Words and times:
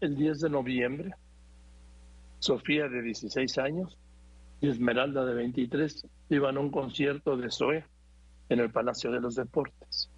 el 0.00 0.16
10 0.16 0.40
de 0.40 0.50
noviembre, 0.50 1.14
Sofía 2.38 2.88
de 2.88 3.02
16 3.02 3.58
años 3.58 3.98
y 4.60 4.68
Esmeralda 4.68 5.24
de 5.24 5.34
23 5.34 6.06
iban 6.30 6.56
a 6.56 6.60
un 6.60 6.70
concierto 6.70 7.36
de 7.36 7.50
Zoe 7.50 7.84
en 8.48 8.60
el 8.60 8.70
Palacio 8.70 9.10
de 9.10 9.20
los 9.20 9.34
Deportes. 9.34 10.10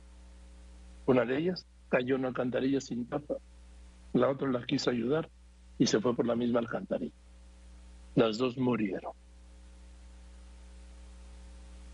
Una 1.06 1.24
de 1.24 1.38
ellas 1.38 1.66
cayó 1.88 2.14
en 2.14 2.21
una 2.21 2.29
alcantarilla 2.29 2.80
sin 2.80 3.06
tapa, 3.06 3.37
la 4.12 4.29
otra 4.29 4.51
la 4.51 4.64
quiso 4.64 4.90
ayudar 4.90 5.29
y 5.79 5.87
se 5.87 6.01
fue 6.01 6.15
por 6.15 6.26
la 6.26 6.37
misma 6.37 6.60
alcantarilla. 6.60 7.15
Las 8.15 8.38
dos 8.38 8.58
murieron. 8.58 9.12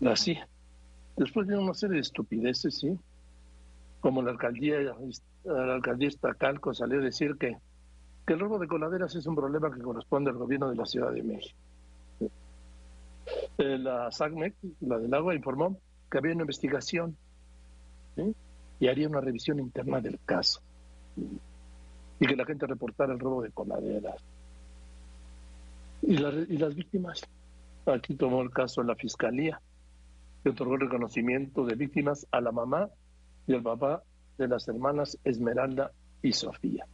Así. 0.05 0.37
Después 1.15 1.47
de 1.47 1.57
una 1.57 1.73
serie 1.73 1.95
de 1.95 2.01
estupideces, 2.01 2.79
sí, 2.79 2.99
como 4.01 4.21
la 4.21 4.31
alcaldía, 4.31 4.79
la 5.43 5.73
alcaldía 5.73 6.09
Calco 6.37 6.73
salió 6.73 6.99
a 6.99 7.03
decir 7.03 7.37
que, 7.37 7.57
que 8.27 8.33
el 8.33 8.41
robo 8.41 8.59
de 8.59 8.67
coladeras 8.67 9.15
es 9.15 9.25
un 9.25 9.35
problema 9.35 9.73
que 9.73 9.81
corresponde 9.81 10.29
al 10.29 10.37
gobierno 10.37 10.69
de 10.69 10.75
la 10.75 10.85
Ciudad 10.85 11.13
de 11.13 11.23
México. 11.23 11.57
Eh, 13.57 13.77
la 13.77 14.11
SACMEC, 14.11 14.53
la 14.81 14.99
del 14.99 15.13
agua, 15.13 15.33
informó 15.33 15.79
que 16.11 16.17
había 16.17 16.33
una 16.33 16.43
investigación 16.43 17.15
y 18.79 18.87
haría 18.87 19.07
una 19.07 19.21
revisión 19.21 19.59
interna 19.59 20.01
del 20.01 20.19
caso 20.25 20.61
y 22.19 22.27
que 22.27 22.35
la 22.35 22.45
gente 22.45 22.67
reportara 22.67 23.13
el 23.13 23.19
robo 23.19 23.41
de 23.41 23.51
coladeras. 23.51 24.21
Y, 26.01 26.15
y 26.15 26.57
las 26.57 26.75
víctimas, 26.75 27.21
aquí 27.85 28.15
tomó 28.15 28.41
el 28.41 28.51
caso 28.51 28.83
la 28.83 28.95
fiscalía, 28.95 29.61
que 30.43 30.49
otorgó 30.49 30.75
el 30.75 30.81
reconocimiento 30.81 31.65
de 31.65 31.75
víctimas 31.75 32.27
a 32.31 32.41
la 32.41 32.51
mamá 32.51 32.89
y 33.47 33.53
al 33.53 33.63
papá 33.63 34.03
de 34.37 34.49
las 34.49 34.67
hermanas 34.67 35.17
Esmeralda 35.23 35.91
y 36.21 36.33
Sofía. 36.33 36.85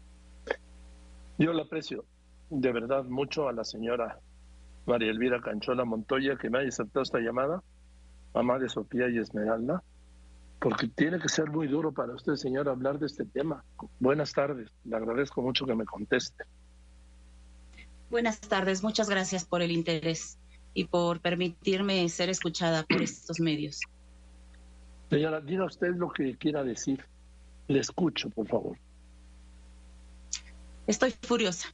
Yo 1.44 1.52
le 1.52 1.64
aprecio 1.64 2.06
de 2.50 2.72
verdad 2.72 3.04
mucho 3.04 3.50
a 3.50 3.52
la 3.52 3.66
señora 3.66 4.18
María 4.86 5.12
Elvira 5.12 5.42
Canchola 5.42 5.84
Montoya 5.84 6.38
que 6.38 6.50
me 6.50 6.60
haya 6.60 6.70
aceptado 6.70 7.04
esta 7.04 7.20
llamada, 7.20 7.62
mamá 8.34 8.60
de 8.60 8.70
Sofía 8.70 9.10
y 9.10 9.18
Esmeralda, 9.18 9.84
porque 10.62 10.88
tiene 10.88 11.20
que 11.20 11.28
ser 11.28 11.50
muy 11.50 11.68
duro 11.68 11.92
para 11.92 12.14
usted, 12.14 12.36
señor, 12.36 12.70
hablar 12.70 12.98
de 12.98 13.08
este 13.08 13.26
tema. 13.26 13.62
Buenas 14.00 14.32
tardes, 14.32 14.70
le 14.86 14.96
agradezco 14.96 15.42
mucho 15.42 15.66
que 15.66 15.76
me 15.76 15.84
conteste. 15.84 16.46
Buenas 18.10 18.40
tardes, 18.40 18.82
muchas 18.82 19.10
gracias 19.10 19.44
por 19.44 19.62
el 19.62 19.72
interés 19.72 20.40
y 20.74 20.86
por 20.86 21.20
permitirme 21.20 22.08
ser 22.08 22.30
escuchada 22.30 22.84
por 22.84 23.02
estos 23.02 23.42
medios. 23.42 23.82
Señora, 25.10 25.42
diga 25.42 25.66
usted 25.66 25.94
lo 25.94 26.10
que 26.10 26.38
quiera 26.38 26.64
decir. 26.64 27.04
Le 27.68 27.80
escucho, 27.80 28.30
por 28.30 28.48
favor. 28.48 28.78
Estoy 30.86 31.14
furiosa. 31.22 31.74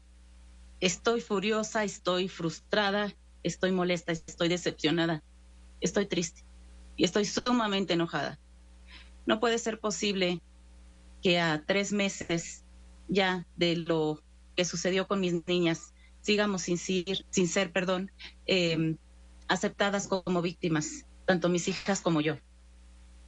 Estoy 0.80 1.22
furiosa, 1.22 1.84
estoy 1.84 2.30
frustrada, 2.30 3.14
estoy 3.44 3.72
molesta, 3.72 4.12
estoy 4.12 4.48
decepcionada, 4.48 5.24
estoy 5.82 6.06
triste 6.06 6.46
y 6.96 7.04
estoy 7.04 7.26
sumamente 7.26 7.94
enojada. 7.94 8.40
No 9.26 9.40
puede 9.40 9.58
ser 9.58 9.80
posible 9.80 10.42
que 11.22 11.40
a 11.40 11.64
tres 11.66 11.92
meses 11.92 12.64
ya 13.08 13.46
de 13.58 13.76
lo 13.76 14.22
que 14.56 14.64
sucedió 14.64 15.08
con 15.08 15.20
mis 15.20 15.46
niñas 15.48 15.94
sigamos 16.22 16.62
sin 16.62 16.78
ser, 16.78 17.26
sin 17.30 17.72
perdón, 17.72 18.12
em, 18.46 18.98
aceptadas 19.48 20.08
como 20.08 20.42
víctimas, 20.42 21.06
tanto 21.26 21.50
mis 21.50 21.68
hijas 21.68 22.02
como 22.02 22.22
yo. 22.22 22.38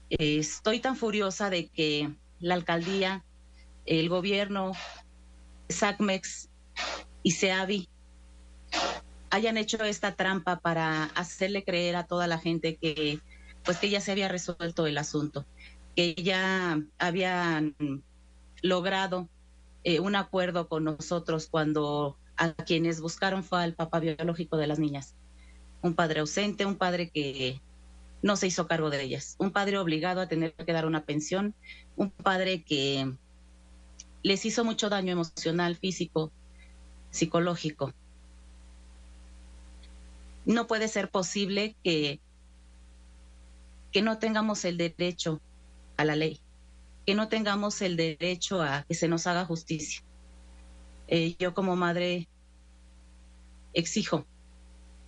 estoy 0.09 0.82
tan 0.82 0.98
furiosa 0.98 1.50
de 1.50 1.70
que 1.70 2.14
la 2.40 2.56
alcaldía, 2.56 3.24
el 3.86 4.09
gobierno, 4.09 4.74
SACMEX 5.72 6.50
y 7.23 7.31
SEAVI 7.31 7.89
hayan 9.30 9.58
hecho 9.58 9.83
esta 9.83 10.16
trampa 10.16 10.59
para 10.59 11.05
hacerle 11.05 11.63
creer 11.63 11.95
a 11.95 12.05
toda 12.05 12.28
la 12.28 12.38
gente 12.38 12.78
que 12.78 13.19
pues 13.63 13.78
que 13.78 13.89
ya 13.89 14.01
se 14.01 14.12
había 14.12 14.28
resuelto 14.28 14.88
el 14.88 14.97
asunto, 14.97 15.46
que 15.96 16.16
ya 16.16 16.81
habían 16.97 17.75
logrado 18.62 19.29
eh, 19.84 20.00
un 20.00 20.16
acuerdo 20.16 20.68
con 20.68 20.84
nosotros 20.84 21.47
cuando 21.47 22.17
a 22.38 22.53
quienes 22.53 23.01
buscaron 23.01 23.44
fue 23.44 23.63
al 23.63 23.75
papá 23.75 24.00
biológico 24.00 24.57
de 24.57 24.67
las 24.67 24.79
niñas, 24.79 25.16
un 25.81 25.94
padre 25.94 26.22
ausente, 26.22 26.66
un 26.66 26.75
padre 26.75 27.09
que 27.09 27.62
no 28.23 28.35
se 28.35 28.47
hizo 28.47 28.67
cargo 28.67 28.90
de 28.90 29.01
ellas, 29.01 29.35
un 29.40 29.51
padre 29.51 29.78
obligado 29.78 30.22
a 30.22 30.28
tener 30.28 30.53
que 30.53 30.73
dar 30.73 30.85
una 30.85 31.06
pensión, 31.06 31.56
un 31.96 32.09
padre 32.09 32.63
que 32.63 33.16
les 34.24 34.46
hizo 34.46 34.64
mucho 34.64 34.90
daño 34.90 35.14
emocional, 35.14 35.76
físico, 35.76 36.32
psicológico. 37.09 37.94
No 40.46 40.68
puede 40.68 40.88
ser 40.88 41.09
posible 41.09 41.76
que, 41.84 42.20
que 43.92 44.02
no 44.02 44.18
tengamos 44.18 44.66
el 44.66 44.78
derecho 44.78 45.42
a 45.98 46.06
la 46.06 46.16
ley, 46.16 46.40
que 47.06 47.16
no 47.16 47.30
tengamos 47.30 47.82
el 47.82 47.96
derecho 47.96 48.62
a 48.62 48.84
que 48.84 48.96
se 48.96 49.08
nos 49.08 49.28
haga 49.28 49.46
justicia. 49.46 50.04
Eh, 51.08 51.36
yo 51.38 51.53
como 51.53 51.76
madre 51.76 52.28
exijo, 53.74 54.26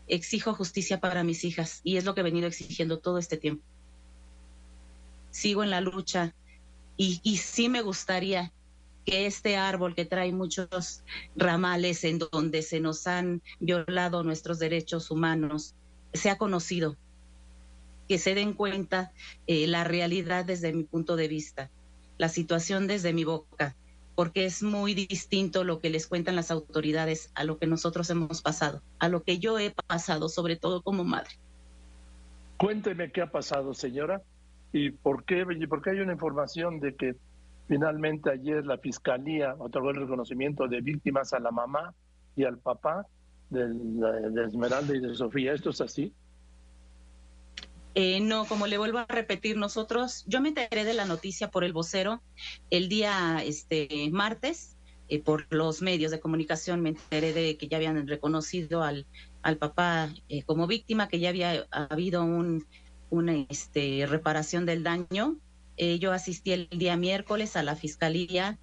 exijo 0.07 0.53
justicia 0.53 1.00
para 1.00 1.24
mis 1.24 1.44
hijas 1.44 1.81
y 1.84 1.97
es 1.97 2.06
lo 2.06 2.13
que 2.13 2.22
he 2.22 2.24
venido 2.24 2.47
exigiendo 2.47 3.00
todo 3.00 3.18
este 3.18 3.38
tiempo. 3.38 3.63
Sigo 5.31 5.63
en 5.63 5.72
la 5.72 5.81
lucha 5.81 6.35
y, 6.97 7.22
y 7.24 7.38
sí 7.38 7.69
me 7.69 7.81
gustaría 7.81 8.53
que 9.05 9.25
este 9.25 9.57
árbol 9.57 9.95
que 9.95 10.05
trae 10.05 10.31
muchos 10.31 11.03
ramales 11.35 12.03
en 12.03 12.19
donde 12.19 12.61
se 12.61 12.79
nos 12.79 13.07
han 13.07 13.41
violado 13.59 14.23
nuestros 14.23 14.59
derechos 14.59 15.11
humanos 15.11 15.75
sea 16.13 16.37
conocido, 16.37 16.95
que 18.07 18.17
se 18.17 18.35
den 18.35 18.53
cuenta 18.53 19.11
eh, 19.47 19.67
la 19.67 19.83
realidad 19.83 20.45
desde 20.45 20.73
mi 20.73 20.83
punto 20.83 21.15
de 21.15 21.27
vista, 21.27 21.69
la 22.17 22.29
situación 22.29 22.87
desde 22.87 23.13
mi 23.13 23.23
boca, 23.23 23.75
porque 24.15 24.45
es 24.45 24.61
muy 24.61 24.93
distinto 24.93 25.63
lo 25.63 25.79
que 25.79 25.89
les 25.89 26.07
cuentan 26.07 26.35
las 26.35 26.51
autoridades 26.51 27.31
a 27.35 27.43
lo 27.43 27.57
que 27.57 27.67
nosotros 27.67 28.09
hemos 28.09 28.41
pasado, 28.41 28.81
a 28.99 29.09
lo 29.09 29.23
que 29.23 29.39
yo 29.39 29.57
he 29.57 29.71
pasado, 29.71 30.29
sobre 30.29 30.55
todo 30.55 30.81
como 30.81 31.03
madre. 31.03 31.31
Cuénteme 32.57 33.11
qué 33.11 33.21
ha 33.21 33.31
pasado, 33.31 33.73
señora, 33.73 34.21
y 34.71 34.91
por 34.91 35.23
qué, 35.25 35.45
porque 35.67 35.91
hay 35.91 35.99
una 35.99 36.13
información 36.13 36.79
de 36.79 36.95
que 36.95 37.15
finalmente 37.68 38.31
ayer 38.31 38.66
la 38.66 38.78
fiscalía 38.78 39.56
otorgó 39.57 39.91
el 39.91 39.97
reconocimiento 39.97 40.68
de 40.68 40.81
víctimas 40.81 41.34
a 41.34 41.40
la 41.40 41.51
mamá 41.51 41.94
y 42.35 42.44
al 42.44 42.57
papá 42.57 43.06
de, 43.50 44.46
Esmeralda 44.46 44.96
y 44.96 45.00
de 45.00 45.16
Sofía. 45.16 45.53
¿Esto 45.53 45.69
es 45.69 45.81
así? 45.81 46.13
Eh, 47.96 48.19
no, 48.22 48.46
como 48.46 48.66
le 48.66 48.79
vuelvo 48.79 48.97
a 48.97 49.06
repetir, 49.06 49.56
nosotros, 49.56 50.25
yo 50.28 50.41
me 50.41 50.50
enteré 50.50 50.84
de 50.84 50.96
la 50.96 51.06
noticia 51.06 51.51
por 51.51 51.63
el 51.63 51.74
vocero 51.74 52.24
el 52.72 52.90
día 52.90 53.44
este 53.44 54.09
martes, 54.12 54.75
eh, 55.09 55.22
por 55.22 55.45
los 55.51 55.84
medios 55.84 56.12
de 56.12 56.19
comunicación 56.19 56.81
me 56.81 56.90
enteré 56.90 57.34
de 57.34 57.56
que 57.56 57.68
ya 57.68 57.78
habían 57.78 58.07
reconocido 58.07 58.81
al, 58.81 59.06
al 59.44 59.57
papá 59.57 60.09
eh, 60.28 60.41
como 60.44 60.66
víctima, 60.66 61.07
que 61.07 61.19
ya 61.19 61.30
había 61.30 61.68
habido 61.69 62.24
un, 62.24 62.66
una 63.12 63.45
este, 63.47 64.07
reparación 64.07 64.66
del 64.66 64.81
daño. 64.81 65.38
Yo 65.78 66.11
asistí 66.11 66.51
el 66.51 66.69
día 66.69 66.97
miércoles 66.97 67.56
a 67.56 67.63
la 67.63 67.75
fiscalía 67.75 68.59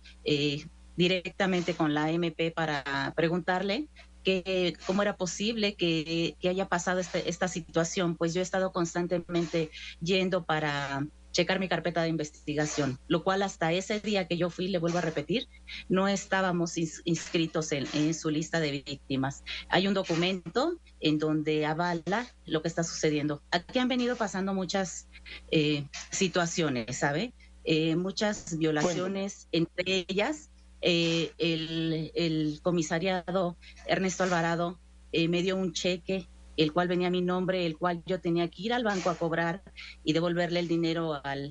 directamente 0.97 1.75
con 1.75 1.95
la 1.95 2.11
MP 2.11 2.51
para 2.51 3.13
preguntarle 3.17 3.89
que 4.23 4.75
cómo 4.87 5.03
era 5.03 5.17
posible 5.17 5.75
que, 5.75 6.37
haya 6.45 6.69
pasado 6.69 7.01
este, 7.01 7.29
esta 7.29 7.49
situación, 7.49 8.17
pues 8.17 8.35
yo 8.35 8.41
he 8.41 8.43
estado 8.43 8.73
constantemente 8.73 9.71
yendo 10.01 10.45
para 10.45 11.07
checar 11.41 11.59
mi 11.59 11.69
carpeta 11.69 12.03
de 12.03 12.09
investigación, 12.09 12.99
lo 13.09 13.25
cual 13.25 13.43
hasta 13.43 13.73
ese 13.73 13.99
día 13.99 14.29
que 14.29 14.37
yo 14.37 14.51
fui, 14.51 14.69
le 14.69 14.79
vuelvo 14.79 14.99
a 14.99 15.01
repetir, 15.01 15.49
no 15.89 16.07
estábamos 16.07 16.77
inscritos 16.77 17.73
en, 17.73 18.13
su 18.13 18.29
lista 18.29 18.61
de 18.61 18.73
víctimas. 18.73 19.43
Hay 19.71 19.89
un 19.89 19.95
documento 19.95 20.79
en 21.01 21.19
donde 21.19 21.65
avala 21.65 22.27
lo 22.45 22.61
que 22.61 22.69
está 22.69 22.85
sucediendo. 22.85 23.43
Aquí 23.51 23.79
han 23.79 23.89
venido 23.89 24.17
pasando 24.17 24.53
muchas 24.53 25.09
eh, 25.51 25.87
situaciones, 26.11 26.99
¿sabe? 26.99 27.33
Eh, 27.65 27.97
muchas 27.97 28.59
violaciones, 28.59 29.49
entre 29.53 30.05
ellas 30.09 30.51
eh, 30.83 31.33
el, 31.39 32.61
comisariado 32.63 33.57
Ernesto 33.87 34.25
Alvarado 34.25 34.79
eh, 35.13 35.29
me 35.29 35.43
dio 35.43 35.57
un 35.57 35.73
cheque, 35.73 36.29
el 36.63 36.73
cual 36.73 36.89
venía 36.89 37.09
a 37.09 37.11
mi 37.11 37.23
nombre, 37.23 37.65
el 37.65 37.79
cual 37.79 38.03
yo 38.07 38.21
tenía 38.21 38.49
que 38.49 38.63
ir 38.63 38.73
al 38.73 38.85
banco 38.85 39.11
a 39.11 39.15
cobrar 39.15 39.63
y 40.05 40.13
devolverle 40.13 40.61
el 40.61 40.69
dinero 40.69 41.21
al, 41.25 41.51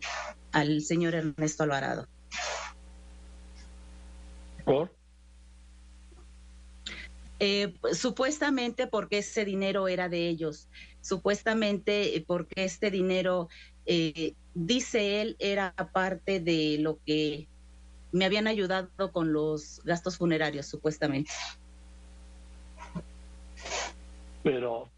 al 0.52 0.82
señor 0.82 1.16
Ernesto 1.16 1.64
Alvarado. 1.64 2.08
¿Por? 4.66 4.94
Eh, 7.40 7.74
supuestamente 7.94 8.86
porque 8.88 9.20
ese 9.20 9.46
dinero 9.46 9.88
era 9.88 10.10
de 10.10 10.28
ellos, 10.28 10.68
supuestamente 11.02 12.24
porque 12.28 12.66
este 12.66 12.92
dinero, 12.92 13.48
dice 14.54 15.22
él, 15.22 15.36
era 15.40 15.74
parte 15.94 16.40
de 16.40 16.78
lo 16.80 17.00
que 17.06 17.48
me 18.12 18.26
habían 18.26 18.48
ayudado 18.48 19.12
con 19.12 19.34
los 19.34 19.82
gastos 19.84 20.18
funerarios, 20.18 20.68
supuestamente. 20.68 21.32
Pero, 24.44 24.90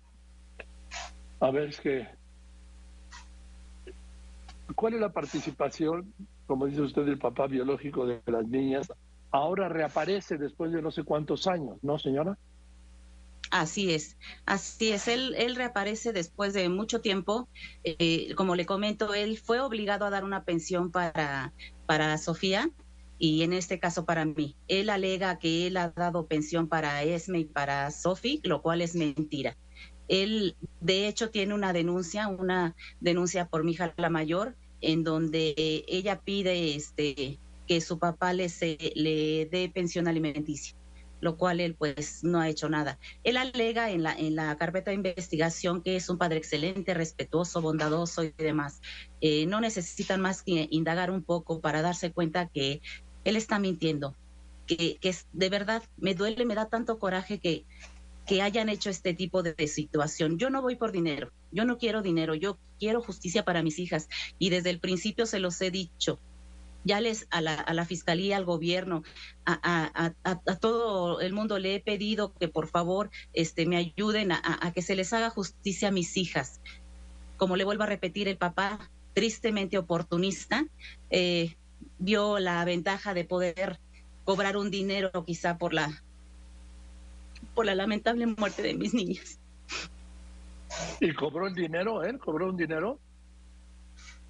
a 1.41 1.51
ver, 1.51 1.69
es 1.69 1.81
que, 1.81 2.07
¿cuál 4.75 4.93
es 4.93 5.01
la 5.01 5.11
participación, 5.11 6.13
como 6.45 6.67
dice 6.67 6.81
usted, 6.81 7.03
del 7.03 7.17
papá 7.17 7.47
biológico 7.47 8.05
de 8.05 8.21
las 8.27 8.47
niñas? 8.47 8.91
Ahora 9.31 9.67
reaparece 9.67 10.37
después 10.37 10.71
de 10.71 10.81
no 10.81 10.91
sé 10.91 11.03
cuántos 11.03 11.47
años, 11.47 11.77
¿no, 11.81 11.97
señora? 11.97 12.37
Así 13.49 13.91
es, 13.91 14.17
así 14.45 14.91
es. 14.91 15.07
Él, 15.07 15.33
él 15.35 15.55
reaparece 15.55 16.13
después 16.13 16.53
de 16.53 16.69
mucho 16.69 17.01
tiempo. 17.01 17.49
Eh, 17.83 18.33
como 18.35 18.55
le 18.55 18.65
comento, 18.65 19.13
él 19.13 19.37
fue 19.39 19.59
obligado 19.59 20.05
a 20.05 20.09
dar 20.09 20.23
una 20.23 20.45
pensión 20.45 20.91
para, 20.91 21.53
para 21.85 22.17
Sofía 22.17 22.69
y 23.17 23.41
en 23.43 23.53
este 23.53 23.79
caso 23.79 24.05
para 24.05 24.25
mí. 24.25 24.55
Él 24.67 24.89
alega 24.89 25.37
que 25.39 25.67
él 25.67 25.77
ha 25.77 25.89
dado 25.89 26.27
pensión 26.27 26.67
para 26.67 27.03
Esme 27.03 27.39
y 27.39 27.45
para 27.45 27.89
Sophie, 27.91 28.39
lo 28.43 28.61
cual 28.61 28.81
es 28.81 28.95
mentira. 28.95 29.57
Él, 30.11 30.57
de 30.81 31.07
hecho, 31.07 31.29
tiene 31.29 31.53
una 31.53 31.71
denuncia, 31.71 32.27
una 32.27 32.75
denuncia 32.99 33.47
por 33.47 33.63
mi 33.63 33.71
hija 33.71 33.93
la 33.95 34.09
mayor, 34.09 34.55
en 34.81 35.05
donde 35.05 35.53
ella 35.87 36.19
pide 36.19 36.75
este, 36.75 37.39
que 37.65 37.79
su 37.79 37.97
papá 37.97 38.33
le, 38.33 38.47
le 38.95 39.45
dé 39.49 39.71
pensión 39.73 40.09
alimenticia 40.09 40.75
lo 41.21 41.37
cual 41.37 41.59
él 41.59 41.75
pues 41.75 42.23
no 42.23 42.41
ha 42.41 42.49
hecho 42.49 42.67
nada. 42.67 42.97
Él 43.23 43.37
alega 43.37 43.91
en 43.91 44.03
la, 44.03 44.13
en 44.13 44.35
la 44.35 44.57
carpeta 44.57 44.89
de 44.89 44.95
investigación 44.95 45.83
que 45.83 45.95
es 45.95 46.09
un 46.09 46.17
padre 46.17 46.37
excelente, 46.37 46.95
respetuoso, 46.95 47.61
bondadoso 47.61 48.23
y 48.23 48.33
demás. 48.37 48.81
Eh, 49.21 49.45
no 49.45 49.61
necesitan 49.61 50.19
más 50.19 50.41
que 50.41 50.67
indagar 50.71 51.11
un 51.11 51.23
poco 51.23 51.61
para 51.61 51.83
darse 51.83 52.11
cuenta 52.11 52.47
que 52.47 52.81
él 53.23 53.35
está 53.35 53.59
mintiendo, 53.59 54.15
que, 54.65 54.97
que 54.97 55.15
de 55.31 55.49
verdad 55.49 55.83
me 55.97 56.15
duele, 56.15 56.43
me 56.43 56.55
da 56.55 56.67
tanto 56.69 56.97
coraje 56.97 57.39
que, 57.39 57.65
que 58.31 58.41
hayan 58.41 58.69
hecho 58.69 58.89
este 58.89 59.13
tipo 59.13 59.43
de, 59.43 59.67
situación. 59.67 60.39
Yo 60.39 60.49
no 60.49 60.61
voy 60.61 60.77
por 60.77 60.93
dinero, 60.93 61.33
yo 61.51 61.65
no 61.65 61.77
quiero 61.77 62.01
dinero, 62.01 62.33
yo 62.33 62.57
quiero 62.79 63.01
justicia 63.01 63.43
para 63.43 63.61
mis 63.61 63.77
hijas 63.77 64.07
y 64.39 64.49
desde 64.49 64.69
el 64.69 64.79
principio 64.79 65.25
se 65.25 65.39
los 65.39 65.59
he 65.61 65.69
dicho 65.69 66.17
ya 66.85 67.01
les 67.01 67.27
a 67.29 67.41
la, 67.41 67.85
fiscalía, 67.85 68.37
al 68.37 68.45
gobierno, 68.45 69.03
a, 69.45 70.13
a, 70.23 70.55
todo 70.55 71.19
el 71.19 71.33
mundo 71.33 71.59
le 71.59 71.75
he 71.75 71.79
pedido 71.81 72.33
que 72.33 72.47
por 72.47 72.69
favor 72.69 73.11
este, 73.33 73.65
me 73.65 73.75
ayuden 73.75 74.31
a, 74.31 74.71
que 74.73 74.81
se 74.81 74.95
les 74.95 75.11
haga 75.11 75.29
justicia 75.29 75.89
a 75.89 75.91
mis 75.91 76.15
hijas. 76.15 76.61
Como 77.35 77.57
le 77.57 77.65
vuelvo 77.65 77.83
a 77.83 77.87
repetir, 77.87 78.29
el 78.29 78.37
papá, 78.37 78.89
tristemente 79.13 79.77
oportunista, 79.77 80.65
eh, 81.09 81.57
vio 81.99 82.39
la 82.39 82.63
ventaja 82.63 83.13
de 83.13 83.25
poder 83.25 83.79
cobrar 84.23 84.55
un 84.55 84.71
dinero 84.71 85.11
quizá 85.25 85.57
por 85.57 85.73
la 85.73 86.01
por 87.53 87.65
la 87.65 87.75
lamentable 87.75 88.25
muerte 88.25 88.61
de 88.61 88.73
mis 88.73 88.93
niñas. 88.93 89.39
¿Y 90.99 91.13
cobró 91.13 91.47
el 91.47 91.55
dinero 91.55 92.03
él? 92.03 92.17
¿Cobró 92.19 92.49
un 92.49 92.57
dinero? 92.57 92.99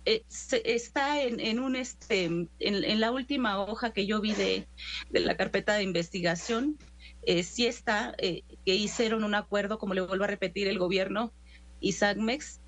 Eh, 0.06 0.24
está 0.64 1.22
en, 1.22 1.40
en 1.40 1.60
un 1.60 1.76
este 1.76 2.26
en, 2.26 2.50
en, 2.60 3.00
la 3.00 3.12
última 3.12 3.60
hoja 3.60 3.94
que 3.94 4.08
yo 4.08 4.20
vi 4.20 4.34
de, 4.34 4.68
de 5.12 5.20
la 5.20 5.38
carpeta 5.38 5.76
de 5.76 5.84
investigación 5.84 6.80
eh, 7.22 7.44
sí 7.44 7.68
está 7.68 8.16
eh, 8.18 8.42
que 8.66 8.74
hicieron 8.74 9.24
un 9.24 9.36
acuerdo 9.36 9.78
como 9.78 9.94
le 9.94 10.02
vuelvo 10.02 10.24
a 10.24 10.28
repetir 10.28 10.68
el 10.68 10.80
gobierno 10.80 11.32
y 11.80 11.92
SACMEX 11.92 12.62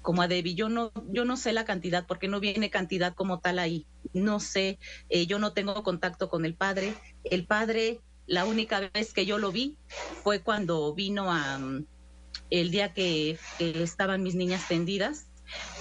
como 0.00 0.22
a 0.22 0.28
Debbie 0.28 0.54
yo 0.54 0.70
no 0.70 0.92
yo 1.10 1.26
no 1.26 1.36
sé 1.36 1.52
la 1.52 1.66
cantidad 1.66 2.06
porque 2.06 2.26
no 2.26 2.40
viene 2.40 2.70
cantidad 2.70 3.14
como 3.14 3.40
tal 3.40 3.58
ahí 3.58 3.84
no 4.14 4.40
sé 4.40 4.78
eh, 5.10 5.26
yo 5.26 5.38
no 5.38 5.52
tengo 5.52 5.82
contacto 5.82 6.30
con 6.30 6.46
el 6.46 6.54
padre 6.54 6.94
el 7.24 7.44
padre 7.44 8.00
la 8.28 8.44
única 8.44 8.88
vez 8.94 9.12
que 9.12 9.26
yo 9.26 9.38
lo 9.38 9.50
vi 9.50 9.76
fue 10.22 10.40
cuando 10.40 10.94
vino 10.94 11.32
a 11.32 11.58
el 12.50 12.70
día 12.70 12.94
que, 12.94 13.38
que 13.58 13.82
estaban 13.82 14.22
mis 14.22 14.34
niñas 14.34 14.68
tendidas 14.68 15.28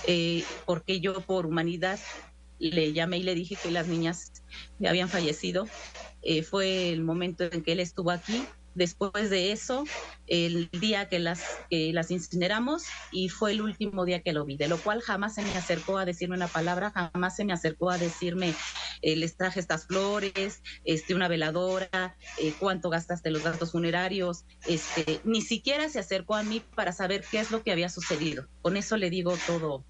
eh, 0.07 0.43
porque 0.65 0.99
yo 0.99 1.21
por 1.21 1.45
humanidad 1.45 1.99
le 2.59 2.93
llamé 2.93 3.17
y 3.17 3.23
le 3.23 3.35
dije 3.35 3.57
que 3.61 3.71
las 3.71 3.87
niñas 3.87 4.31
habían 4.87 5.09
fallecido. 5.09 5.67
Eh, 6.21 6.43
fue 6.43 6.91
el 6.91 7.03
momento 7.03 7.43
en 7.43 7.63
que 7.63 7.73
él 7.73 7.79
estuvo 7.79 8.11
aquí. 8.11 8.45
Después 8.77 9.31
de 9.31 9.51
eso, 9.51 9.85
el 10.27 10.69
día 10.69 11.09
que 11.09 11.17
las, 11.17 11.41
que 11.67 11.91
las 11.93 12.11
incineramos 12.11 12.85
y 13.11 13.29
fue 13.29 13.53
el 13.53 13.63
último 13.63 14.05
día 14.05 14.21
que 14.21 14.33
lo 14.33 14.45
vi, 14.45 14.55
de 14.55 14.67
lo 14.67 14.77
cual 14.77 15.01
jamás 15.01 15.33
se 15.33 15.41
me 15.41 15.57
acercó 15.57 15.97
a 15.97 16.05
decirme 16.05 16.35
una 16.35 16.47
palabra, 16.47 16.91
jamás 16.91 17.35
se 17.35 17.43
me 17.43 17.53
acercó 17.53 17.89
a 17.89 17.97
decirme, 17.97 18.53
eh, 19.01 19.15
les 19.15 19.35
traje 19.35 19.59
estas 19.59 19.87
flores, 19.87 20.61
este, 20.85 21.15
una 21.15 21.27
veladora, 21.27 22.15
eh, 22.37 22.53
cuánto 22.59 22.91
gastaste 22.91 23.31
los 23.31 23.43
gastos 23.43 23.71
funerarios, 23.71 24.45
este, 24.67 25.21
ni 25.23 25.41
siquiera 25.41 25.89
se 25.89 25.97
acercó 25.97 26.35
a 26.35 26.43
mí 26.43 26.61
para 26.75 26.91
saber 26.91 27.23
qué 27.31 27.39
es 27.39 27.49
lo 27.49 27.63
que 27.63 27.71
había 27.71 27.89
sucedido. 27.89 28.45
Con 28.61 28.77
eso 28.77 28.95
le 28.95 29.09
digo 29.09 29.33
todo, 29.47 29.83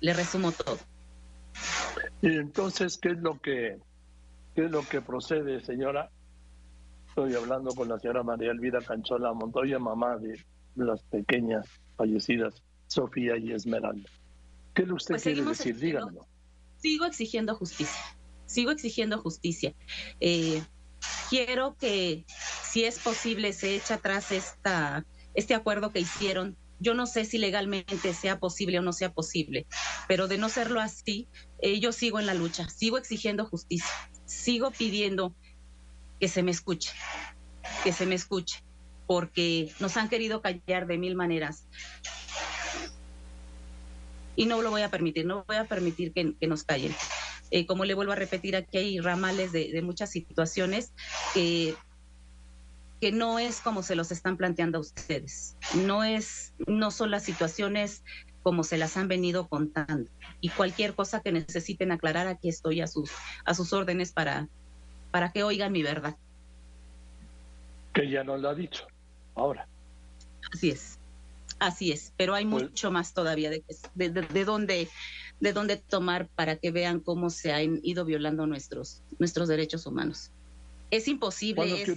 le 0.00 0.14
resumo 0.14 0.52
todo. 0.52 0.78
Y 2.22 2.28
entonces, 2.28 2.96
¿qué 2.96 3.10
es 3.10 3.18
lo 3.18 3.38
que, 3.38 3.76
qué 4.54 4.64
es 4.64 4.70
lo 4.70 4.82
que 4.88 5.02
procede, 5.02 5.62
señora? 5.62 6.10
Estoy 7.12 7.34
hablando 7.34 7.74
con 7.74 7.90
la 7.90 7.98
señora 7.98 8.22
María 8.22 8.52
Elvira 8.52 8.80
Canchola 8.80 9.34
Montoya, 9.34 9.78
mamá 9.78 10.16
de 10.16 10.42
las 10.76 11.02
pequeñas 11.02 11.66
fallecidas 11.94 12.62
Sofía 12.86 13.36
y 13.36 13.52
Esmeralda. 13.52 14.08
¿Qué 14.72 14.84
usted 14.84 15.16
pues 15.16 15.22
quiere 15.22 15.42
decir? 15.42 15.76
Díganlo. 15.78 16.26
Sigo 16.78 17.04
exigiendo 17.04 17.54
justicia. 17.54 18.00
Sigo 18.46 18.70
exigiendo 18.70 19.18
justicia. 19.18 19.74
Eh, 20.20 20.62
quiero 21.28 21.76
que, 21.76 22.24
si 22.64 22.84
es 22.84 22.98
posible, 22.98 23.52
se 23.52 23.76
eche 23.76 23.92
atrás 23.92 24.32
esta, 24.32 25.04
este 25.34 25.54
acuerdo 25.54 25.92
que 25.92 26.00
hicieron. 26.00 26.56
Yo 26.80 26.94
no 26.94 27.04
sé 27.04 27.26
si 27.26 27.36
legalmente 27.36 28.14
sea 28.14 28.38
posible 28.38 28.78
o 28.78 28.82
no 28.82 28.94
sea 28.94 29.12
posible, 29.12 29.66
pero 30.08 30.28
de 30.28 30.38
no 30.38 30.48
serlo 30.48 30.80
así, 30.80 31.28
eh, 31.60 31.78
yo 31.78 31.92
sigo 31.92 32.20
en 32.20 32.24
la 32.24 32.32
lucha, 32.32 32.70
sigo 32.70 32.96
exigiendo 32.96 33.44
justicia, 33.44 33.92
sigo 34.24 34.70
pidiendo 34.70 35.36
que 36.22 36.28
se 36.28 36.44
me 36.44 36.52
escuche, 36.52 36.92
que 37.82 37.92
se 37.92 38.06
me 38.06 38.14
escuche, 38.14 38.62
porque 39.08 39.72
nos 39.80 39.96
han 39.96 40.08
querido 40.08 40.40
callar 40.40 40.86
de 40.86 40.96
mil 40.96 41.16
maneras. 41.16 41.66
Y 44.36 44.46
no 44.46 44.62
lo 44.62 44.70
voy 44.70 44.82
a 44.82 44.88
permitir, 44.88 45.26
no 45.26 45.44
voy 45.48 45.56
a 45.56 45.64
permitir 45.64 46.12
que, 46.12 46.46
nos 46.46 46.62
callen. 46.62 46.94
Eh, 47.50 47.66
como 47.66 47.84
le 47.84 47.94
vuelvo 47.94 48.12
a 48.12 48.14
repetir, 48.14 48.54
aquí 48.54 48.78
hay 48.78 49.00
ramales 49.00 49.50
de, 49.50 49.82
muchas 49.82 50.10
situaciones 50.10 50.92
que, 51.34 51.74
que 53.00 53.10
no 53.10 53.40
es 53.40 53.58
como 53.58 53.82
se 53.82 53.96
los 53.96 54.12
están 54.12 54.36
planteando 54.36 54.78
a 54.78 54.82
ustedes. 54.82 55.56
No, 55.74 56.04
es, 56.04 56.54
no 56.68 56.92
son 56.92 57.10
las 57.10 57.24
situaciones 57.24 58.04
como 58.44 58.62
se 58.62 58.78
las 58.78 58.96
han 58.96 59.08
venido 59.08 59.48
contando. 59.48 60.08
Y 60.40 60.50
cualquier 60.50 60.94
cosa 60.94 61.20
que 61.20 61.32
necesiten 61.32 61.90
aclarar, 61.90 62.28
aquí 62.28 62.48
estoy 62.48 62.80
a 62.80 62.86
sus, 62.86 63.10
a 63.44 63.54
sus 63.54 63.72
órdenes 63.72 64.12
para, 64.12 64.48
para 65.12 65.30
que 65.30 65.44
oigan 65.44 65.70
mi 65.70 65.84
verdad. 65.84 66.16
Que 67.92 68.10
ya 68.10 68.24
nos 68.24 68.40
lo 68.40 68.48
ha 68.48 68.54
dicho, 68.54 68.88
ahora. 69.36 69.68
Así 70.52 70.70
es, 70.70 70.98
así 71.60 71.92
es, 71.92 72.12
pero 72.16 72.34
hay 72.34 72.44
pues 72.44 72.64
mucho 72.64 72.90
más 72.90 73.14
todavía 73.14 73.50
de, 73.50 73.62
de, 73.94 74.10
de, 74.10 74.44
dónde, 74.44 74.88
de 75.38 75.52
dónde 75.52 75.76
tomar 75.76 76.26
para 76.28 76.56
que 76.56 76.72
vean 76.72 76.98
cómo 76.98 77.30
se 77.30 77.52
han 77.52 77.78
ido 77.84 78.04
violando 78.04 78.46
nuestros, 78.46 79.02
nuestros 79.20 79.46
derechos 79.46 79.86
humanos. 79.86 80.32
Es 80.90 81.06
imposible, 81.06 81.82
es, 81.82 81.88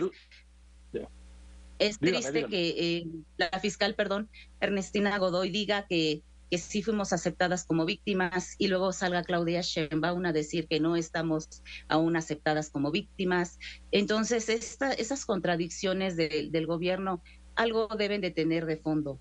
es 1.79 1.99
triste 1.99 2.45
que 2.45 2.67
eh, 2.69 3.07
la 3.37 3.59
fiscal, 3.59 3.95
perdón, 3.95 4.29
Ernestina 4.59 5.17
Godoy 5.17 5.49
diga 5.49 5.87
que 5.87 6.21
que 6.49 6.57
sí 6.57 6.81
fuimos 6.81 7.13
aceptadas 7.13 7.65
como 7.65 7.85
víctimas 7.85 8.55
y 8.57 8.67
luego 8.67 8.91
salga 8.91 9.23
Claudia 9.23 9.61
Sheinbaum 9.61 10.25
a 10.25 10.33
decir 10.33 10.67
que 10.67 10.79
no 10.79 10.95
estamos 10.95 11.63
aún 11.87 12.15
aceptadas 12.15 12.69
como 12.69 12.91
víctimas. 12.91 13.59
Entonces, 13.91 14.49
esta, 14.49 14.91
esas 14.93 15.25
contradicciones 15.25 16.15
del 16.15 16.67
gobierno 16.67 17.21
algo 17.55 17.87
deben 17.87 18.21
de 18.21 18.31
tener 18.31 18.65
de 18.65 18.77
fondo. 18.77 19.17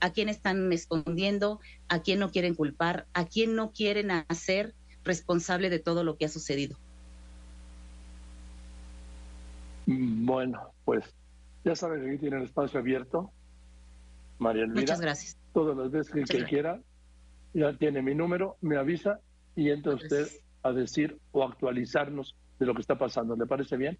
¿A 0.00 0.10
quién 0.10 0.28
están 0.28 0.72
escondiendo? 0.72 1.60
¿A 1.88 2.00
quién 2.00 2.18
no 2.18 2.32
quieren 2.32 2.54
culpar? 2.54 3.06
¿A 3.14 3.26
quién 3.26 3.54
no 3.54 3.70
quieren 3.70 4.10
hacer 4.10 4.74
responsable 5.04 5.70
de 5.70 5.78
todo 5.78 6.02
lo 6.02 6.16
que 6.16 6.24
ha 6.24 6.28
sucedido? 6.28 6.76
Bueno, 9.86 10.72
pues 10.84 11.04
ya 11.64 11.76
saben 11.76 12.02
que 12.02 12.10
aquí 12.10 12.18
tiene 12.18 12.38
el 12.38 12.44
espacio 12.44 12.80
abierto. 12.80 13.30
María 14.38 14.64
Elvira. 14.64 14.80
Muchas 14.80 15.00
gracias 15.00 15.41
todas 15.52 15.76
las 15.76 15.90
veces 15.90 16.28
que, 16.28 16.44
quiera. 16.44 16.80
Ya 17.54 17.76
tiene 17.76 18.00
mi 18.00 18.14
número, 18.14 18.56
me 18.62 18.76
avisa 18.76 19.20
y 19.54 19.70
entra 19.70 19.94
usted 19.94 20.26
a 20.62 20.72
decir 20.72 21.18
o 21.32 21.44
actualizarnos 21.44 22.36
de 22.58 22.66
lo 22.66 22.74
que 22.74 22.80
está 22.80 22.96
pasando. 22.96 23.36
¿Le 23.36 23.46
parece 23.46 23.76
bien? 23.76 23.98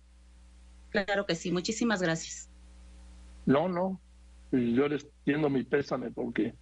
Claro 0.91 1.27
que 1.27 1.35
sí, 1.35 1.53
muchísimas 1.53 2.03
gracias. 2.03 2.49
No, 3.45 3.69
no, 3.69 4.01
yo 4.53 4.89
les 4.89 5.07
tiendo 5.25 5.51
mi 5.51 5.65
pésame 5.65 6.11
porque 6.11 6.55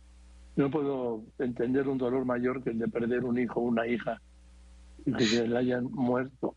no 0.57 0.71
puedo 0.71 1.25
entender 1.39 1.89
un 1.89 1.99
dolor 1.99 2.25
mayor 2.25 2.63
que 2.63 2.71
el 2.71 2.79
de 2.79 2.89
perder 2.89 3.25
un 3.25 3.39
hijo 3.39 3.61
o 3.61 3.65
una 3.65 3.87
hija 3.87 4.21
que 5.05 5.25
se 5.25 5.47
le 5.47 5.59
hayan 5.59 5.85
muerto 5.85 6.55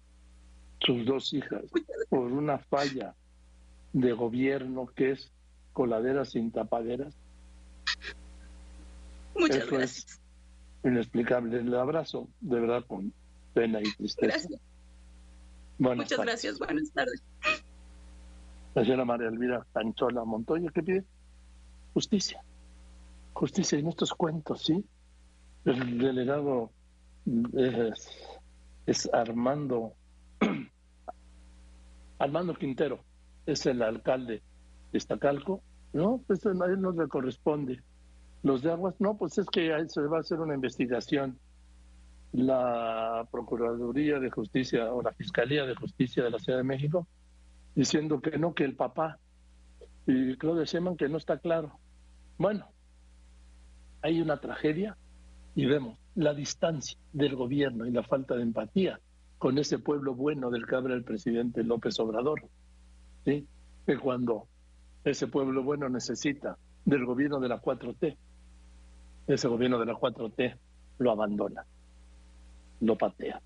sus 0.79 1.05
dos 1.05 1.33
hijas 1.33 1.63
por 2.09 2.31
una 2.31 2.57
falla 2.57 3.15
de 3.93 4.11
gobierno 4.11 4.87
que 4.87 5.11
es 5.11 5.31
coladeras 5.71 6.31
sin 6.31 6.51
tapaderas. 6.51 7.17
Muchas 9.35 9.69
gracias. 9.69 10.21
Es 10.83 10.91
inexplicable. 10.91 11.59
El 11.59 11.73
abrazo, 11.75 12.27
de 12.41 12.59
verdad, 12.59 12.83
con 12.85 13.13
pena 13.53 13.79
y 13.81 13.91
tristeza. 13.93 14.49
Muchas 15.77 16.19
gracias. 16.19 16.59
Buenas 16.59 16.91
tardes. 16.91 17.23
La 18.75 18.83
señora 18.83 19.05
María 19.05 19.27
Elvira 19.27 19.65
Panchola 19.71 20.23
Montoya, 20.25 20.71
¿qué 20.73 20.81
pide? 20.81 21.03
Justicia. 21.93 22.43
Justicia 23.33 23.77
en 23.77 23.87
estos 23.87 24.13
cuentos, 24.13 24.63
¿sí? 24.63 24.83
El 25.65 25.97
delegado 25.99 26.71
es, 27.53 28.11
es 28.85 29.09
Armando 29.13 29.93
Armando 32.19 32.53
Quintero 32.55 33.03
es 33.45 33.65
el 33.65 33.81
alcalde 33.81 34.41
de 34.91 34.97
Estacalco, 34.97 35.61
no, 35.91 36.21
pues 36.25 36.45
a 36.45 36.51
él 36.51 36.81
no 36.81 36.91
le 36.91 37.07
corresponde. 37.07 37.81
Los 38.43 38.61
de 38.61 38.71
aguas, 38.71 38.95
no, 38.99 39.17
pues 39.17 39.37
es 39.37 39.47
que 39.47 39.73
se 39.87 40.01
va 40.01 40.17
a 40.17 40.19
hacer 40.19 40.39
una 40.39 40.53
investigación. 40.53 41.39
La 42.33 43.27
Procuraduría 43.31 44.19
de 44.19 44.29
Justicia 44.29 44.91
o 44.91 45.01
la 45.01 45.13
Fiscalía 45.13 45.65
de 45.65 45.75
Justicia 45.75 46.23
de 46.23 46.31
la 46.31 46.39
Ciudad 46.39 46.57
de 46.57 46.63
México 46.63 47.07
diciendo 47.75 48.21
que 48.21 48.37
no, 48.37 48.53
que 48.53 48.63
el 48.63 48.75
papá 48.75 49.19
y 50.05 50.35
Claudia 50.37 50.65
Sheinbaum 50.65 50.97
que 50.97 51.09
no 51.09 51.17
está 51.17 51.37
claro. 51.37 51.79
Bueno, 52.37 52.67
hay 54.01 54.21
una 54.21 54.37
tragedia 54.37 54.97
y 55.55 55.65
vemos 55.65 55.97
la 56.15 56.33
distancia 56.33 56.97
del 57.13 57.35
gobierno 57.35 57.85
y 57.85 57.91
la 57.91 58.03
falta 58.03 58.35
de 58.35 58.43
empatía 58.43 58.99
con 59.37 59.57
ese 59.57 59.79
pueblo 59.79 60.15
bueno 60.15 60.49
del 60.49 60.65
que 60.65 60.75
habla 60.75 60.95
el 60.95 61.03
presidente 61.03 61.63
López 61.63 61.99
Obrador. 61.99 62.47
¿sí? 63.25 63.47
Que 63.85 63.97
cuando 63.97 64.47
ese 65.03 65.27
pueblo 65.27 65.63
bueno 65.63 65.89
necesita 65.89 66.57
del 66.85 67.05
gobierno 67.05 67.39
de 67.39 67.49
la 67.49 67.61
4T, 67.61 68.17
ese 69.27 69.47
gobierno 69.47 69.79
de 69.79 69.85
la 69.85 69.93
4T 69.93 70.57
lo 70.99 71.11
abandona, 71.11 71.65
lo 72.81 72.95
patea. 72.97 73.41